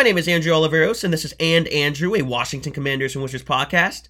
My 0.00 0.04
name 0.04 0.16
is 0.16 0.28
Andrew 0.28 0.52
Oliveros, 0.54 1.04
and 1.04 1.12
this 1.12 1.26
is 1.26 1.34
And 1.38 1.68
Andrew, 1.68 2.14
a 2.14 2.22
Washington 2.22 2.72
Commanders 2.72 3.14
and 3.14 3.22
Wizards 3.22 3.44
podcast. 3.44 4.08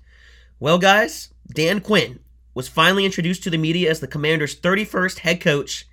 Well, 0.61 0.79
guys, 0.79 1.35
Dan 1.53 1.81
Quinn 1.81 2.21
was 2.55 2.69
finally 2.69 3.05
introduced 3.05 3.43
to 3.43 3.51
the 3.51 3.59
media 3.59 3.91
as 3.91 3.99
the 3.99 4.07
Commanders' 4.07 4.55
31st 4.55 5.19
head 5.19 5.41
coach. 5.41 5.89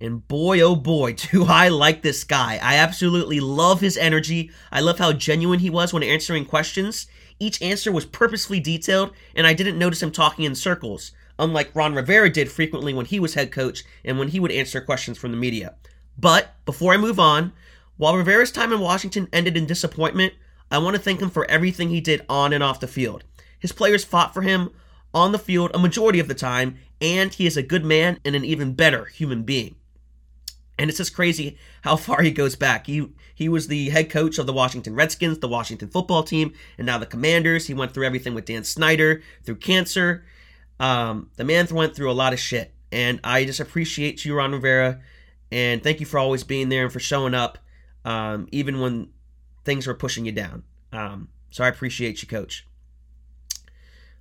And 0.00 0.26
boy, 0.26 0.60
oh 0.62 0.74
boy, 0.74 1.12
do 1.30 1.44
I 1.44 1.68
like 1.68 2.02
this 2.02 2.24
guy. 2.24 2.58
I 2.60 2.74
absolutely 2.74 3.38
love 3.38 3.80
his 3.80 3.96
energy. 3.96 4.50
I 4.72 4.80
love 4.80 4.98
how 4.98 5.12
genuine 5.12 5.60
he 5.60 5.70
was 5.70 5.92
when 5.92 6.02
answering 6.02 6.44
questions. 6.44 7.06
Each 7.38 7.62
answer 7.62 7.92
was 7.92 8.06
purposefully 8.06 8.58
detailed, 8.58 9.12
and 9.36 9.46
I 9.46 9.54
didn't 9.54 9.78
notice 9.78 10.02
him 10.02 10.10
talking 10.10 10.44
in 10.44 10.56
circles, 10.56 11.12
unlike 11.38 11.76
Ron 11.76 11.94
Rivera 11.94 12.30
did 12.30 12.50
frequently 12.50 12.92
when 12.92 13.06
he 13.06 13.20
was 13.20 13.34
head 13.34 13.52
coach 13.52 13.84
and 14.04 14.18
when 14.18 14.30
he 14.30 14.40
would 14.40 14.50
answer 14.50 14.80
questions 14.80 15.18
from 15.18 15.30
the 15.30 15.36
media. 15.36 15.76
But 16.18 16.56
before 16.64 16.92
I 16.92 16.96
move 16.96 17.20
on, 17.20 17.52
while 18.00 18.16
Rivera's 18.16 18.50
time 18.50 18.72
in 18.72 18.80
Washington 18.80 19.28
ended 19.30 19.58
in 19.58 19.66
disappointment, 19.66 20.32
I 20.70 20.78
want 20.78 20.96
to 20.96 21.02
thank 21.02 21.20
him 21.20 21.28
for 21.28 21.44
everything 21.50 21.90
he 21.90 22.00
did 22.00 22.24
on 22.30 22.54
and 22.54 22.62
off 22.64 22.80
the 22.80 22.86
field. 22.86 23.24
His 23.58 23.72
players 23.72 24.06
fought 24.06 24.32
for 24.32 24.40
him 24.40 24.70
on 25.12 25.32
the 25.32 25.38
field 25.38 25.70
a 25.74 25.78
majority 25.78 26.18
of 26.18 26.26
the 26.26 26.34
time, 26.34 26.78
and 27.02 27.34
he 27.34 27.46
is 27.46 27.58
a 27.58 27.62
good 27.62 27.84
man 27.84 28.18
and 28.24 28.34
an 28.34 28.42
even 28.42 28.72
better 28.72 29.04
human 29.04 29.42
being. 29.42 29.74
And 30.78 30.88
it's 30.88 30.96
just 30.96 31.14
crazy 31.14 31.58
how 31.82 31.96
far 31.96 32.22
he 32.22 32.30
goes 32.30 32.56
back. 32.56 32.86
He 32.86 33.06
he 33.34 33.50
was 33.50 33.68
the 33.68 33.90
head 33.90 34.08
coach 34.08 34.38
of 34.38 34.46
the 34.46 34.54
Washington 34.54 34.94
Redskins, 34.94 35.40
the 35.40 35.48
Washington 35.48 35.90
football 35.90 36.22
team, 36.22 36.54
and 36.78 36.86
now 36.86 36.96
the 36.96 37.04
Commanders. 37.04 37.66
He 37.66 37.74
went 37.74 37.92
through 37.92 38.06
everything 38.06 38.32
with 38.32 38.46
Dan 38.46 38.64
Snyder, 38.64 39.20
through 39.44 39.56
cancer. 39.56 40.24
Um, 40.78 41.28
the 41.36 41.44
man 41.44 41.66
went 41.70 41.94
through 41.94 42.10
a 42.10 42.12
lot 42.12 42.32
of 42.32 42.40
shit, 42.40 42.72
and 42.90 43.20
I 43.22 43.44
just 43.44 43.60
appreciate 43.60 44.24
you, 44.24 44.34
Ron 44.36 44.52
Rivera, 44.52 45.02
and 45.52 45.82
thank 45.82 46.00
you 46.00 46.06
for 46.06 46.18
always 46.18 46.44
being 46.44 46.70
there 46.70 46.84
and 46.84 46.92
for 46.92 46.98
showing 46.98 47.34
up, 47.34 47.58
um, 48.04 48.48
even 48.50 48.80
when 48.80 49.08
things 49.64 49.86
were 49.86 49.94
pushing 49.94 50.24
you 50.26 50.32
down. 50.32 50.62
Um, 50.92 51.28
so 51.50 51.64
I 51.64 51.68
appreciate 51.68 52.22
you, 52.22 52.28
Coach. 52.28 52.66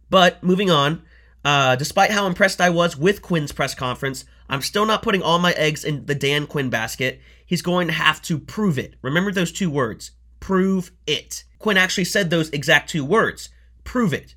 But 0.10 0.44
moving 0.44 0.70
on, 0.70 1.04
uh, 1.46 1.76
despite 1.76 2.12
how 2.12 2.28
impressed 2.28 2.60
I 2.60 2.70
was 2.70 2.98
with 2.98 3.22
Quinn's 3.22 3.52
press 3.52 3.76
conference, 3.76 4.26
I'm 4.50 4.62
still 4.62 4.86
not 4.86 5.04
putting 5.04 5.22
all 5.22 5.40
my 5.40 5.52
eggs 5.54 5.84
in 5.84 6.06
the 6.06 6.16
Dan 6.16 6.48
Quinn 6.48 6.70
basket. 6.70 7.22
He's 7.46 7.62
going 7.62 7.88
to 7.88 7.94
have 7.94 8.22
to 8.24 8.38
prove 8.38 8.78
it. 8.78 8.96
Remember 9.02 9.32
those 9.32 9.52
two 9.52 9.70
words 9.70 10.12
prove 10.40 10.92
it. 11.06 11.44
Quinn 11.58 11.78
actually 11.78 12.06
said 12.06 12.30
those 12.30 12.50
exact 12.52 12.90
two 12.90 13.04
words 13.04 13.50
prove 13.84 14.14
it. 14.14 14.36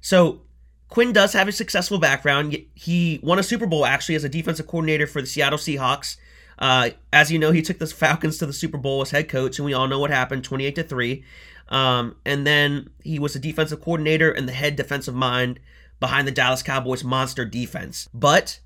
So 0.00 0.42
Quinn 0.88 1.12
does 1.12 1.32
have 1.32 1.48
a 1.48 1.52
successful 1.52 1.98
background. 1.98 2.56
He 2.74 3.20
won 3.22 3.38
a 3.38 3.42
Super 3.42 3.66
Bowl 3.66 3.86
actually 3.86 4.14
as 4.16 4.24
a 4.24 4.28
defensive 4.28 4.66
coordinator 4.66 5.06
for 5.06 5.20
the 5.20 5.26
Seattle 5.26 5.58
Seahawks. 5.58 6.16
Uh, 6.58 6.90
as 7.12 7.30
you 7.30 7.38
know, 7.38 7.52
he 7.52 7.62
took 7.62 7.78
the 7.78 7.86
Falcons 7.86 8.38
to 8.38 8.46
the 8.46 8.52
Super 8.52 8.78
Bowl 8.78 9.02
as 9.02 9.10
head 9.10 9.28
coach, 9.28 9.58
and 9.58 9.66
we 9.66 9.74
all 9.74 9.88
know 9.88 9.98
what 9.98 10.10
happened 10.10 10.44
28 10.44 10.74
to 10.76 10.82
3. 10.82 11.24
Um, 11.68 12.16
and 12.24 12.46
then 12.46 12.90
he 13.02 13.18
was 13.18 13.34
a 13.34 13.40
defensive 13.40 13.80
coordinator 13.80 14.30
and 14.30 14.48
the 14.48 14.52
head 14.52 14.76
defensive 14.76 15.14
mind 15.14 15.60
behind 15.98 16.26
the 16.26 16.32
Dallas 16.32 16.62
Cowboys 16.62 17.04
monster 17.04 17.44
defense. 17.44 18.08
But 18.14 18.60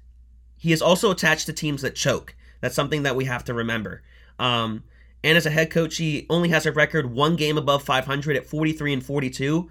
he 0.57 0.73
is 0.73 0.83
also 0.83 1.11
attached 1.11 1.47
to 1.47 1.53
teams 1.53 1.83
that 1.83 1.95
choke. 1.95 2.35
That's 2.61 2.75
something 2.75 3.03
that 3.05 3.17
we 3.17 3.25
have 3.25 3.45
to 3.45 3.55
remember. 3.55 4.03
Um, 4.39 4.85
and 5.25 5.37
as 5.37 5.47
a 5.47 5.51
head 5.51 5.71
coach, 5.71 5.97
he 5.97 6.27
only 6.31 6.51
has 6.51 6.67
a 6.67 6.73
record 6.73 7.11
one 7.11 7.37
game 7.37 7.59
above 7.59 7.83
500 7.83 8.37
at 8.37 8.47
43 8.47 8.93
and 8.93 9.05
42. 9.05 9.69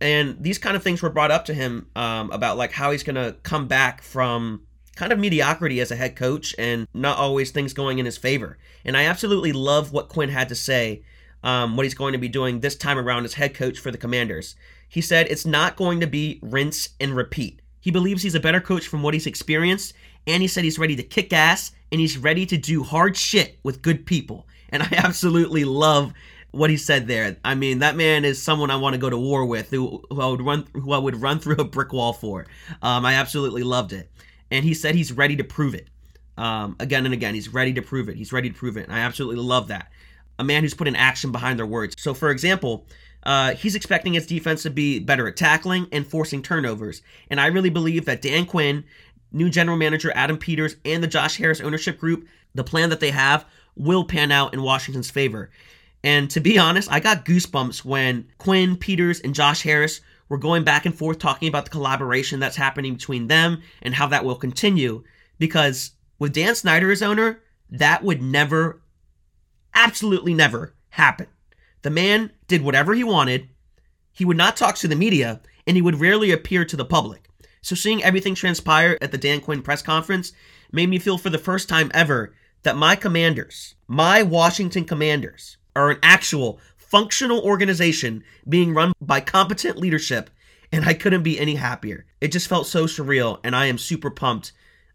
And 0.00 0.42
these 0.42 0.58
kind 0.58 0.76
of 0.76 0.82
things 0.82 1.02
were 1.02 1.10
brought 1.10 1.30
up 1.30 1.46
to 1.46 1.54
him 1.54 1.86
um, 1.94 2.30
about 2.30 2.56
like 2.56 2.72
how 2.72 2.90
he's 2.90 3.02
going 3.02 3.16
to 3.16 3.36
come 3.42 3.66
back 3.68 4.02
from 4.02 4.62
kind 4.94 5.12
of 5.12 5.18
mediocrity 5.18 5.80
as 5.80 5.90
a 5.90 5.96
head 5.96 6.16
coach 6.16 6.54
and 6.58 6.86
not 6.94 7.18
always 7.18 7.50
things 7.50 7.72
going 7.72 7.98
in 7.98 8.06
his 8.06 8.18
favor. 8.18 8.58
And 8.84 8.96
I 8.96 9.04
absolutely 9.04 9.52
love 9.52 9.92
what 9.92 10.08
Quinn 10.08 10.28
had 10.28 10.48
to 10.48 10.54
say, 10.54 11.02
um, 11.42 11.76
what 11.76 11.84
he's 11.84 11.94
going 11.94 12.12
to 12.12 12.18
be 12.18 12.28
doing 12.28 12.60
this 12.60 12.76
time 12.76 12.98
around 12.98 13.24
as 13.24 13.34
head 13.34 13.54
coach 13.54 13.78
for 13.78 13.90
the 13.90 13.98
Commanders. 13.98 14.56
He 14.88 15.00
said 15.00 15.26
it's 15.28 15.46
not 15.46 15.76
going 15.76 16.00
to 16.00 16.06
be 16.06 16.38
rinse 16.42 16.90
and 17.00 17.16
repeat. 17.16 17.60
He 17.80 17.90
believes 17.90 18.22
he's 18.22 18.34
a 18.34 18.40
better 18.40 18.60
coach 18.60 18.86
from 18.86 19.02
what 19.02 19.12
he's 19.12 19.26
experienced, 19.26 19.92
and 20.26 20.40
he 20.42 20.48
said 20.48 20.64
he's 20.64 20.78
ready 20.78 20.96
to 20.96 21.02
kick 21.02 21.32
ass 21.32 21.72
and 21.92 22.00
he's 22.00 22.16
ready 22.16 22.46
to 22.46 22.56
do 22.56 22.82
hard 22.82 23.16
shit 23.16 23.58
with 23.62 23.82
good 23.82 24.06
people. 24.06 24.46
And 24.70 24.82
I 24.82 24.88
absolutely 24.92 25.64
love 25.64 26.12
what 26.50 26.70
he 26.70 26.76
said 26.76 27.06
there. 27.06 27.36
I 27.44 27.54
mean, 27.54 27.80
that 27.80 27.96
man 27.96 28.24
is 28.24 28.40
someone 28.40 28.70
I 28.70 28.76
want 28.76 28.94
to 28.94 28.98
go 28.98 29.10
to 29.10 29.18
war 29.18 29.44
with, 29.44 29.70
who, 29.70 30.02
who 30.10 30.20
I 30.20 30.26
would 30.26 30.42
run, 30.42 30.66
who 30.72 30.92
I 30.92 30.98
would 30.98 31.20
run 31.20 31.38
through 31.40 31.56
a 31.56 31.64
brick 31.64 31.92
wall 31.92 32.12
for. 32.12 32.46
Um, 32.82 33.04
I 33.04 33.14
absolutely 33.14 33.62
loved 33.62 33.92
it, 33.92 34.10
and 34.54 34.64
he 34.64 34.72
said 34.72 34.94
he's 34.94 35.12
ready 35.12 35.34
to 35.34 35.44
prove 35.44 35.74
it. 35.74 35.88
Um, 36.38 36.76
again 36.78 37.04
and 37.04 37.12
again, 37.12 37.34
he's 37.34 37.52
ready 37.52 37.72
to 37.74 37.82
prove 37.82 38.08
it. 38.08 38.16
He's 38.16 38.32
ready 38.32 38.50
to 38.50 38.54
prove 38.54 38.76
it, 38.76 38.84
and 38.84 38.92
I 38.94 39.00
absolutely 39.00 39.42
love 39.42 39.68
that. 39.68 39.90
A 40.38 40.44
man 40.44 40.62
who's 40.62 40.74
put 40.74 40.88
in 40.88 40.96
action 40.96 41.32
behind 41.32 41.58
their 41.58 41.66
words. 41.66 41.96
So, 41.98 42.14
for 42.14 42.30
example, 42.30 42.86
uh, 43.24 43.54
he's 43.54 43.74
expecting 43.74 44.14
his 44.14 44.26
defense 44.26 44.62
to 44.62 44.70
be 44.70 45.00
better 45.00 45.26
at 45.26 45.36
tackling 45.36 45.88
and 45.90 46.06
forcing 46.06 46.40
turnovers. 46.42 47.02
And 47.30 47.40
I 47.40 47.46
really 47.46 47.70
believe 47.70 48.04
that 48.04 48.22
Dan 48.22 48.46
Quinn, 48.46 48.84
new 49.32 49.50
general 49.50 49.76
manager 49.76 50.12
Adam 50.14 50.38
Peters, 50.38 50.76
and 50.84 51.02
the 51.02 51.08
Josh 51.08 51.36
Harris 51.36 51.60
ownership 51.60 51.98
group, 51.98 52.26
the 52.54 52.64
plan 52.64 52.90
that 52.90 53.00
they 53.00 53.10
have 53.10 53.44
will 53.76 54.04
pan 54.04 54.30
out 54.30 54.54
in 54.54 54.62
Washington's 54.62 55.10
favor. 55.10 55.50
And 56.04 56.30
to 56.30 56.40
be 56.40 56.58
honest, 56.58 56.92
I 56.92 57.00
got 57.00 57.24
goosebumps 57.24 57.84
when 57.84 58.28
Quinn, 58.38 58.76
Peters, 58.76 59.20
and 59.20 59.34
Josh 59.34 59.62
Harris 59.62 60.00
were 60.28 60.38
going 60.38 60.64
back 60.64 60.86
and 60.86 60.94
forth 60.94 61.18
talking 61.18 61.48
about 61.48 61.64
the 61.64 61.70
collaboration 61.70 62.40
that's 62.40 62.56
happening 62.56 62.94
between 62.94 63.28
them 63.28 63.62
and 63.82 63.94
how 63.94 64.06
that 64.06 64.24
will 64.24 64.36
continue. 64.36 65.04
Because 65.38 65.92
with 66.18 66.32
Dan 66.32 66.54
Snyder 66.54 66.90
as 66.90 67.02
owner, 67.02 67.40
that 67.70 68.02
would 68.02 68.22
never, 68.22 68.80
absolutely 69.74 70.34
never 70.34 70.74
happen. 70.90 71.26
The 71.82 71.90
man 71.90 72.30
did 72.48 72.62
whatever 72.62 72.94
he 72.94 73.04
wanted. 73.04 73.48
He 74.12 74.24
would 74.24 74.36
not 74.36 74.56
talk 74.56 74.76
to 74.76 74.88
the 74.88 74.96
media, 74.96 75.40
and 75.66 75.76
he 75.76 75.82
would 75.82 76.00
rarely 76.00 76.30
appear 76.30 76.64
to 76.64 76.76
the 76.76 76.84
public. 76.84 77.28
So 77.62 77.74
seeing 77.74 78.02
everything 78.02 78.34
transpire 78.34 78.98
at 79.00 79.10
the 79.10 79.18
Dan 79.18 79.40
Quinn 79.40 79.62
press 79.62 79.82
conference 79.82 80.32
made 80.70 80.88
me 80.88 80.98
feel 80.98 81.18
for 81.18 81.30
the 81.30 81.38
first 81.38 81.68
time 81.68 81.90
ever 81.94 82.34
that 82.62 82.76
my 82.76 82.96
commanders, 82.96 83.74
my 83.88 84.22
Washington 84.22 84.84
commanders, 84.84 85.56
are 85.76 85.90
an 85.90 85.98
actual 86.02 86.60
functional 86.94 87.40
organization 87.40 88.22
being 88.48 88.72
run 88.72 88.92
by 89.00 89.18
competent 89.18 89.76
leadership, 89.76 90.30
and 90.70 90.84
I 90.84 90.94
couldn't 90.94 91.24
be 91.24 91.40
any 91.40 91.56
happier. 91.56 92.06
It 92.20 92.28
just 92.28 92.46
felt 92.46 92.68
so 92.68 92.84
surreal, 92.84 93.40
and 93.42 93.56
I 93.56 93.66
am 93.66 93.78
super 93.78 94.10
pumped 94.10 94.52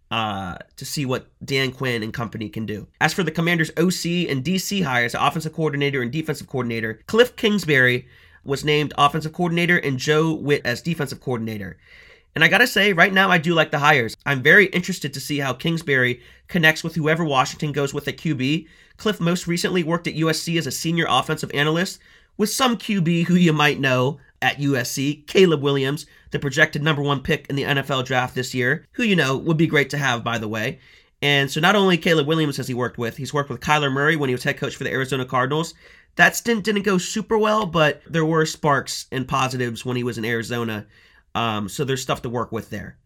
uh, 0.10 0.56
to 0.78 0.86
see 0.86 1.06
what 1.06 1.28
Dan 1.44 1.74
Quinn 1.74 2.02
and 2.02 2.14
company 2.14 2.48
can 2.48 2.66
do. 2.66 2.88
As 3.02 3.14
for 3.14 3.24
the 3.24 3.32
Commanders' 3.32 3.72
OC 3.72 4.30
and 4.30 4.46
DC 4.46 4.82
hires, 4.82 5.14
offensive 5.14 5.52
coordinator 5.52 6.02
and 6.02 6.10
defensive 6.10 6.48
coordinator, 6.48 7.02
Cliff 7.08 7.36
Kingsbury 7.36 8.08
was 8.46 8.64
named 8.64 8.94
offensive 8.98 9.34
coordinator 9.34 9.78
and 9.78 10.00
Joe 10.00 10.32
Whitt 10.34 10.62
as 10.64 10.82
defensive 10.82 11.20
coordinator. 11.20 11.76
And 12.40 12.44
I 12.46 12.48
gotta 12.48 12.68
say, 12.68 12.94
right 12.94 13.12
now 13.12 13.30
I 13.30 13.38
do 13.38 13.54
like 13.54 13.70
the 13.70 13.80
hires. 13.80 14.16
I'm 14.26 14.42
very 14.42 14.68
interested 14.68 15.14
to 15.14 15.20
see 15.20 15.40
how 15.40 15.52
Kingsbury 15.52 16.22
connects 16.48 16.86
with 16.86 16.96
whoever 16.96 17.26
Washington 17.26 17.74
goes 17.74 17.94
with 17.94 18.08
at 18.08 18.16
QB. 18.16 18.66
Cliff 18.96 19.20
most 19.20 19.46
recently 19.46 19.84
worked 19.84 20.08
at 20.08 20.16
USC 20.16 20.58
as 20.58 20.66
a 20.66 20.72
senior 20.72 21.06
offensive 21.10 21.52
analyst 21.54 22.00
with 22.38 22.50
some 22.50 22.78
QB 22.78 23.26
who 23.26 23.36
you 23.36 23.52
might 23.52 23.82
know 23.82 24.20
at 24.42 24.56
USC, 24.56 25.28
Caleb 25.28 25.62
Williams, 25.62 26.06
the 26.32 26.40
projected 26.40 26.82
number 26.82 27.02
one 27.02 27.20
pick 27.20 27.46
in 27.50 27.58
the 27.58 27.64
NFL 27.64 28.06
draft 28.06 28.36
this 28.36 28.54
year, 28.54 28.86
who 28.94 29.04
you 29.04 29.18
know 29.18 29.36
would 29.36 29.58
be 29.58 29.68
great 29.68 29.90
to 29.90 29.98
have, 29.98 30.24
by 30.24 30.38
the 30.38 30.48
way. 30.48 30.80
And 31.22 31.52
so 31.52 31.60
not 31.60 31.76
only 31.76 31.98
Caleb 31.98 32.26
Williams 32.26 32.56
has 32.56 32.70
he 32.70 32.74
worked 32.74 32.98
with, 32.98 33.18
he's 33.18 33.34
worked 33.34 33.50
with 33.50 33.60
Kyler 33.60 33.92
Murray 33.92 34.16
when 34.16 34.30
he 34.30 34.34
was 34.34 34.46
head 34.46 34.56
coach 34.56 34.78
for 34.78 34.86
the 34.86 34.94
Arizona 34.94 35.26
Cardinals. 35.26 35.74
That 36.16 36.38
stint 36.38 36.64
didn't 36.64 36.84
go 36.84 37.00
super 37.00 37.38
well, 37.38 37.66
but 37.66 38.02
there 38.10 38.24
were 38.24 38.46
sparks 38.46 39.08
and 39.12 39.28
positives 39.28 39.84
when 39.84 39.98
he 39.98 40.06
was 40.06 40.18
in 40.18 40.24
Arizona. 40.24 40.88
Um, 41.36 41.70
so 41.70 41.86
there's 41.86 42.02
stuff 42.02 42.22
to 42.24 42.30
work 42.30 42.52
with 42.52 42.70
there. 42.70 42.98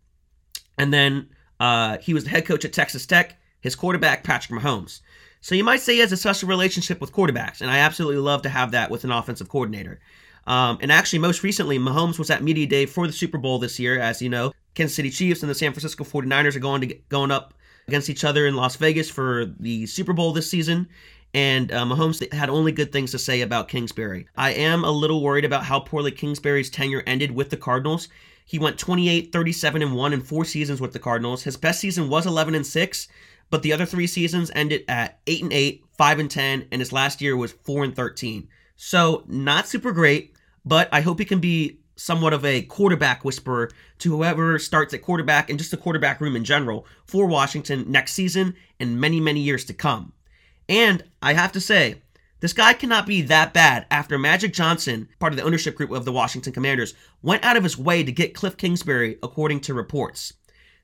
And 0.78 0.94
then 0.94 1.30
uh, 1.60 1.98
he 2.00 2.14
was 2.14 2.24
the 2.24 2.30
head 2.30 2.46
coach 2.46 2.66
at 2.66 2.74
Texas 2.74 3.06
Tech, 3.06 3.38
his 3.62 3.76
quarterback, 3.76 4.24
Patrick 4.24 4.60
Mahomes. 4.60 5.02
So 5.42 5.56
you 5.56 5.64
might 5.64 5.82
say 5.82 5.96
he 5.96 6.00
has 6.00 6.12
a 6.12 6.18
special 6.18 6.48
relationship 6.48 7.02
with 7.02 7.12
quarterbacks, 7.12 7.62
and 7.62 7.70
I 7.70 7.80
absolutely 7.80 8.22
love 8.22 8.44
to 8.44 8.50
have 8.50 8.72
that 8.72 8.90
with 8.90 9.04
an 9.04 9.12
offensive 9.12 9.50
coordinator. 9.50 10.00
Um, 10.48 10.78
and 10.82 10.92
actually, 10.92 11.20
most 11.20 11.44
recently, 11.44 11.78
Mahomes 11.78 12.18
was 12.18 12.30
at 12.30 12.44
media 12.44 12.66
day 12.66 12.86
for 12.86 13.08
the 13.08 13.14
Super 13.14 13.38
Bowl 13.38 13.60
this 13.60 13.80
year. 13.80 14.00
As 14.00 14.22
you 14.22 14.30
know, 14.30 14.54
Kansas 14.74 14.96
City 14.96 15.10
Chiefs 15.10 15.42
and 15.44 15.50
the 15.50 15.56
San 15.56 15.72
Francisco 15.72 16.04
49ers 16.04 16.56
are 16.56 16.60
going 16.60 16.82
to 16.82 16.96
going 17.10 17.32
up 17.32 17.54
against 17.88 18.10
each 18.10 18.24
other 18.24 18.48
in 18.48 18.56
Las 18.56 18.78
Vegas 18.78 19.10
for 19.10 19.54
the 19.60 19.86
Super 19.86 20.14
Bowl 20.14 20.32
this 20.32 20.50
season. 20.50 20.88
And 21.34 21.72
uh, 21.72 21.86
Mahomes 21.86 22.32
had 22.32 22.50
only 22.50 22.72
good 22.72 22.92
things 22.92 23.12
to 23.12 23.20
say 23.20 23.42
about 23.42 23.68
Kingsbury. 23.68 24.28
I 24.36 24.52
am 24.52 24.84
a 24.84 24.92
little 24.92 25.24
worried 25.24 25.46
about 25.46 25.66
how 25.66 25.80
poorly 25.80 26.12
Kingsbury's 26.12 26.70
tenure 26.70 27.04
ended 27.08 27.32
with 27.32 27.50
the 27.50 27.58
Cardinals. 27.58 28.08
He 28.46 28.60
went 28.60 28.78
28, 28.78 29.32
37, 29.32 29.82
and 29.82 29.96
1 29.96 30.14
in 30.14 30.22
four 30.22 30.46
seasons 30.46 30.80
with 30.80 30.94
the 30.94 31.00
Cardinals. 31.00 31.44
His 31.44 31.58
best 31.58 31.80
season 31.80 32.10
was 32.10 32.26
11 32.26 32.56
and 32.56 32.68
6, 32.68 33.08
but 33.50 33.64
the 33.64 33.74
other 33.74 33.86
three 33.86 34.08
seasons 34.08 34.52
ended 34.54 34.84
at 34.88 35.20
8 35.26 35.44
and 35.44 35.54
8, 35.54 35.86
5 35.98 36.20
and 36.20 36.30
10, 36.30 36.68
and 36.72 36.82
his 36.82 36.94
last 36.94 37.22
year 37.22 37.36
was 37.36 37.54
4 37.54 37.86
and 37.86 37.96
13. 37.96 38.48
So, 38.76 39.24
not 39.28 39.68
super 39.68 39.92
great 39.92 40.34
but 40.66 40.90
I 40.92 41.02
hope 41.02 41.20
he 41.20 41.26
can 41.26 41.40
be 41.40 41.80
somewhat 41.96 42.34
of 42.34 42.44
a 42.44 42.64
quarterback 42.64 43.24
whisperer 43.24 43.70
to 44.00 44.16
whoever 44.16 44.58
starts 44.58 44.94
at 44.94 45.02
quarterback 45.02 45.50
and 45.50 45.60
just 45.60 45.72
the 45.72 45.78
quarterback 45.78 46.20
room 46.22 46.36
in 46.36 46.44
general 46.44 46.86
for 47.06 47.28
Washington 47.28 47.86
next 47.92 48.14
season 48.14 48.56
and 48.80 49.00
many, 49.00 49.20
many 49.20 49.42
years 49.42 49.64
to 49.66 49.74
come. 49.74 50.14
And 50.70 51.04
I 51.22 51.34
have 51.34 51.52
to 51.54 51.62
say, 51.62 52.02
This 52.40 52.54
guy 52.54 52.74
cannot 52.74 53.06
be 53.06 53.22
that 53.24 53.54
bad 53.54 53.86
after 53.92 54.18
Magic 54.18 54.54
Johnson, 54.54 55.10
part 55.20 55.34
of 55.34 55.38
the 55.38 55.44
ownership 55.44 55.76
group 55.76 55.92
of 55.92 56.06
the 56.06 56.12
Washington 56.12 56.54
Commanders, 56.54 56.94
went 57.22 57.44
out 57.44 57.58
of 57.58 57.64
his 57.64 57.78
way 57.78 58.04
to 58.04 58.12
get 58.12 58.34
Cliff 58.34 58.58
Kingsbury, 58.58 59.18
according 59.24 59.62
to 59.62 59.74
reports. 59.74 60.34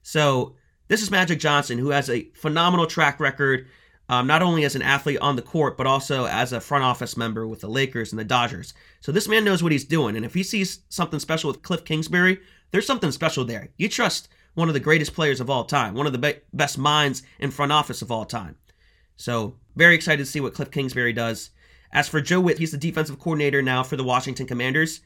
So, 0.01 0.55
this 0.87 1.01
is 1.01 1.11
Magic 1.11 1.39
Johnson, 1.39 1.77
who 1.77 1.89
has 1.89 2.09
a 2.09 2.29
phenomenal 2.33 2.87
track 2.87 3.19
record, 3.19 3.67
um, 4.09 4.25
not 4.25 4.41
only 4.41 4.63
as 4.63 4.75
an 4.75 4.81
athlete 4.81 5.19
on 5.19 5.35
the 5.35 5.41
court, 5.41 5.77
but 5.77 5.85
also 5.85 6.25
as 6.25 6.51
a 6.51 6.59
front 6.59 6.83
office 6.83 7.15
member 7.15 7.47
with 7.47 7.61
the 7.61 7.69
Lakers 7.69 8.11
and 8.11 8.19
the 8.19 8.25
Dodgers. 8.25 8.73
So, 9.01 9.11
this 9.11 9.27
man 9.27 9.45
knows 9.45 9.63
what 9.63 9.71
he's 9.71 9.85
doing. 9.85 10.15
And 10.15 10.25
if 10.25 10.33
he 10.33 10.43
sees 10.43 10.79
something 10.89 11.19
special 11.19 11.49
with 11.49 11.61
Cliff 11.61 11.85
Kingsbury, 11.85 12.39
there's 12.71 12.87
something 12.87 13.11
special 13.11 13.45
there. 13.45 13.69
You 13.77 13.87
trust 13.89 14.29
one 14.55 14.67
of 14.67 14.73
the 14.73 14.79
greatest 14.79 15.13
players 15.13 15.39
of 15.39 15.49
all 15.49 15.63
time, 15.63 15.93
one 15.93 16.05
of 16.05 16.11
the 16.11 16.17
be- 16.17 16.39
best 16.53 16.77
minds 16.77 17.23
in 17.39 17.51
front 17.51 17.71
office 17.71 18.01
of 18.01 18.11
all 18.11 18.25
time. 18.25 18.55
So, 19.19 19.55
very 19.75 19.95
excited 19.95 20.23
to 20.23 20.25
see 20.25 20.39
what 20.39 20.53
Cliff 20.53 20.71
Kingsbury 20.71 21.11
does. 21.11 21.49
As 21.91 22.07
for 22.07 22.21
Joe 22.21 22.39
Whitt, 22.39 22.57
he's 22.57 22.71
the 22.71 22.77
defensive 22.77 23.19
coordinator 23.19 23.61
now 23.61 23.83
for 23.83 23.97
the 23.97 24.03
Washington 24.03 24.47
Commanders. 24.47 25.01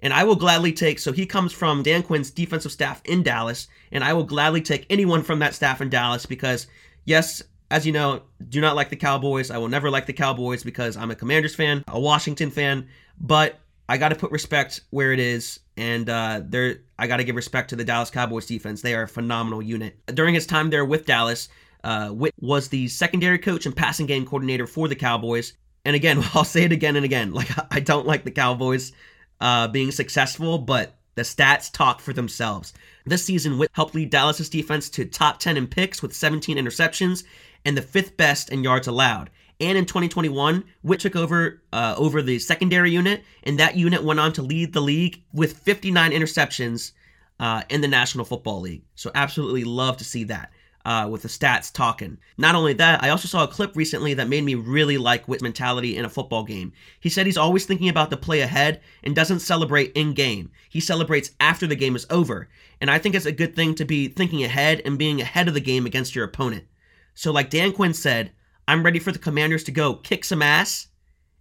And 0.00 0.12
I 0.12 0.22
will 0.22 0.36
gladly 0.36 0.72
take, 0.72 1.00
so 1.00 1.10
he 1.10 1.26
comes 1.26 1.52
from 1.52 1.82
Dan 1.82 2.04
Quinn's 2.04 2.30
defensive 2.30 2.70
staff 2.70 3.02
in 3.04 3.24
Dallas, 3.24 3.66
and 3.90 4.04
I 4.04 4.12
will 4.12 4.22
gladly 4.22 4.60
take 4.60 4.86
anyone 4.88 5.22
from 5.22 5.40
that 5.40 5.54
staff 5.54 5.80
in 5.80 5.88
Dallas 5.88 6.26
because, 6.26 6.68
yes, 7.06 7.42
as 7.70 7.84
you 7.84 7.92
know, 7.92 8.22
do 8.48 8.60
not 8.60 8.76
like 8.76 8.88
the 8.88 8.96
Cowboys. 8.96 9.50
I 9.50 9.58
will 9.58 9.68
never 9.68 9.90
like 9.90 10.06
the 10.06 10.12
Cowboys 10.12 10.62
because 10.62 10.96
I'm 10.96 11.10
a 11.10 11.16
Commanders 11.16 11.56
fan, 11.56 11.82
a 11.88 11.98
Washington 11.98 12.52
fan, 12.52 12.86
but 13.20 13.58
I 13.88 13.96
got 13.96 14.10
to 14.10 14.16
put 14.16 14.30
respect 14.30 14.82
where 14.90 15.12
it 15.12 15.18
is, 15.18 15.58
and 15.76 16.08
uh, 16.08 16.42
there 16.44 16.82
I 16.98 17.08
got 17.08 17.16
to 17.16 17.24
give 17.24 17.34
respect 17.34 17.70
to 17.70 17.76
the 17.76 17.84
Dallas 17.84 18.10
Cowboys 18.10 18.46
defense. 18.46 18.82
They 18.82 18.94
are 18.94 19.02
a 19.02 19.08
phenomenal 19.08 19.62
unit. 19.62 19.98
During 20.14 20.34
his 20.34 20.46
time 20.46 20.70
there 20.70 20.84
with 20.84 21.06
Dallas, 21.06 21.48
uh, 21.86 22.08
Whitt 22.08 22.34
was 22.40 22.68
the 22.68 22.88
secondary 22.88 23.38
coach 23.38 23.64
and 23.64 23.74
passing 23.74 24.06
game 24.06 24.24
coordinator 24.24 24.66
for 24.66 24.88
the 24.88 24.96
Cowboys. 24.96 25.52
And 25.84 25.94
again, 25.94 26.20
I'll 26.34 26.42
say 26.42 26.64
it 26.64 26.72
again 26.72 26.96
and 26.96 27.04
again. 27.04 27.32
Like 27.32 27.48
I 27.70 27.78
don't 27.78 28.06
like 28.06 28.24
the 28.24 28.32
Cowboys 28.32 28.92
uh, 29.40 29.68
being 29.68 29.92
successful, 29.92 30.58
but 30.58 30.96
the 31.14 31.22
stats 31.22 31.72
talk 31.72 32.00
for 32.00 32.12
themselves. 32.12 32.74
This 33.06 33.24
season, 33.24 33.56
Whitt 33.56 33.70
helped 33.72 33.94
lead 33.94 34.10
Dallas's 34.10 34.50
defense 34.50 34.90
to 34.90 35.04
top 35.04 35.38
10 35.38 35.56
in 35.56 35.68
picks 35.68 36.02
with 36.02 36.12
17 36.12 36.56
interceptions 36.56 37.22
and 37.64 37.76
the 37.76 37.82
fifth 37.82 38.16
best 38.16 38.50
in 38.50 38.64
yards 38.64 38.88
allowed. 38.88 39.30
And 39.60 39.78
in 39.78 39.86
2021, 39.86 40.64
Whitt 40.82 41.00
took 41.00 41.14
over 41.14 41.62
uh, 41.72 41.94
over 41.96 42.20
the 42.20 42.40
secondary 42.40 42.90
unit, 42.90 43.22
and 43.44 43.60
that 43.60 43.76
unit 43.76 44.02
went 44.02 44.20
on 44.20 44.32
to 44.34 44.42
lead 44.42 44.72
the 44.72 44.82
league 44.82 45.22
with 45.32 45.56
59 45.58 46.10
interceptions 46.10 46.92
uh, 47.38 47.62
in 47.70 47.80
the 47.80 47.88
National 47.88 48.24
Football 48.24 48.60
League. 48.60 48.82
So 48.96 49.12
absolutely 49.14 49.62
love 49.62 49.96
to 49.98 50.04
see 50.04 50.24
that. 50.24 50.50
Uh, 50.86 51.08
with 51.08 51.22
the 51.22 51.28
stats 51.28 51.72
talking. 51.72 52.16
Not 52.38 52.54
only 52.54 52.72
that, 52.74 53.02
I 53.02 53.08
also 53.08 53.26
saw 53.26 53.42
a 53.42 53.48
clip 53.48 53.74
recently 53.74 54.14
that 54.14 54.28
made 54.28 54.44
me 54.44 54.54
really 54.54 54.98
like 54.98 55.26
Whitt's 55.26 55.42
mentality 55.42 55.96
in 55.96 56.04
a 56.04 56.08
football 56.08 56.44
game. 56.44 56.72
He 57.00 57.08
said 57.08 57.26
he's 57.26 57.36
always 57.36 57.66
thinking 57.66 57.88
about 57.88 58.10
the 58.10 58.16
play 58.16 58.38
ahead 58.38 58.80
and 59.02 59.12
doesn't 59.12 59.40
celebrate 59.40 59.90
in 59.96 60.14
game. 60.14 60.52
He 60.68 60.78
celebrates 60.78 61.32
after 61.40 61.66
the 61.66 61.74
game 61.74 61.96
is 61.96 62.06
over. 62.08 62.48
And 62.80 62.88
I 62.88 63.00
think 63.00 63.16
it's 63.16 63.26
a 63.26 63.32
good 63.32 63.56
thing 63.56 63.74
to 63.74 63.84
be 63.84 64.06
thinking 64.06 64.44
ahead 64.44 64.80
and 64.84 64.96
being 64.96 65.20
ahead 65.20 65.48
of 65.48 65.54
the 65.54 65.60
game 65.60 65.86
against 65.86 66.14
your 66.14 66.24
opponent. 66.24 66.66
So, 67.14 67.32
like 67.32 67.50
Dan 67.50 67.72
Quinn 67.72 67.92
said, 67.92 68.30
I'm 68.68 68.84
ready 68.84 69.00
for 69.00 69.10
the 69.10 69.18
Commanders 69.18 69.64
to 69.64 69.72
go 69.72 69.94
kick 69.94 70.24
some 70.24 70.40
ass, 70.40 70.86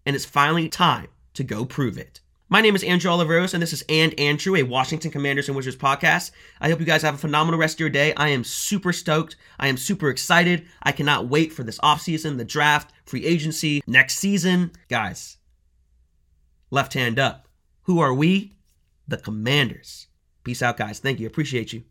and 0.07 0.15
it's 0.15 0.25
finally 0.25 0.69
time 0.69 1.09
to 1.35 1.43
go 1.43 1.65
prove 1.65 1.99
it. 1.99 2.19
My 2.47 2.61
name 2.61 2.75
is 2.75 2.83
Andrew 2.83 3.09
Oliveros, 3.09 3.55
and 3.55 3.63
this 3.63 3.73
is 3.73 3.83
And 3.89 4.17
Andrew, 4.19 4.55
a 4.55 4.61
Washington 4.61 5.09
Commanders 5.09 5.47
and 5.47 5.57
Wizards 5.57 5.75
podcast. 5.75 6.29
I 6.61 6.69
hope 6.69 6.79
you 6.79 6.85
guys 6.85 7.01
have 7.01 7.15
a 7.15 7.17
phenomenal 7.17 7.59
rest 7.59 7.77
of 7.77 7.79
your 7.79 7.89
day. 7.89 8.13
I 8.13 8.29
am 8.29 8.43
super 8.43 8.93
stoked. 8.93 9.35
I 9.59 9.67
am 9.67 9.77
super 9.77 10.09
excited. 10.09 10.67
I 10.83 10.91
cannot 10.91 11.27
wait 11.27 11.51
for 11.51 11.63
this 11.63 11.79
offseason, 11.79 12.37
the 12.37 12.45
draft, 12.45 12.93
free 13.07 13.25
agency, 13.25 13.81
next 13.87 14.19
season. 14.19 14.73
Guys, 14.89 15.37
left 16.69 16.93
hand 16.93 17.17
up. 17.17 17.47
Who 17.83 17.99
are 17.99 18.13
we? 18.13 18.53
The 19.07 19.17
Commanders. 19.17 20.05
Peace 20.43 20.61
out, 20.61 20.77
guys. 20.77 20.99
Thank 20.99 21.19
you. 21.19 21.25
Appreciate 21.25 21.73
you. 21.73 21.81